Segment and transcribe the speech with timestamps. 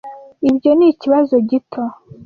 [0.49, 1.83] Ibyo nikibazo gito.